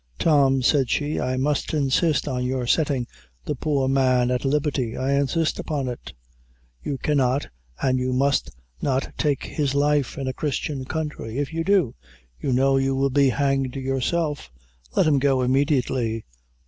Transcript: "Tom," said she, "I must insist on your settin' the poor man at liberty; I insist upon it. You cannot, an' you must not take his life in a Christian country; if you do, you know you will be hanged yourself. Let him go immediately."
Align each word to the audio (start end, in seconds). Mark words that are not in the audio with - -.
"Tom," 0.17 0.63
said 0.63 0.89
she, 0.89 1.19
"I 1.19 1.37
must 1.37 1.75
insist 1.75 2.27
on 2.27 2.43
your 2.43 2.65
settin' 2.65 3.05
the 3.45 3.53
poor 3.53 3.87
man 3.87 4.31
at 4.31 4.43
liberty; 4.43 4.97
I 4.97 5.11
insist 5.13 5.59
upon 5.59 5.87
it. 5.87 6.11
You 6.81 6.97
cannot, 6.97 7.47
an' 7.83 7.99
you 7.99 8.11
must 8.11 8.49
not 8.81 9.13
take 9.15 9.43
his 9.43 9.75
life 9.75 10.17
in 10.17 10.27
a 10.27 10.33
Christian 10.33 10.85
country; 10.85 11.37
if 11.37 11.53
you 11.53 11.63
do, 11.63 11.93
you 12.39 12.51
know 12.51 12.77
you 12.77 12.95
will 12.95 13.11
be 13.11 13.29
hanged 13.29 13.75
yourself. 13.75 14.49
Let 14.95 15.05
him 15.05 15.19
go 15.19 15.43
immediately." 15.43 16.25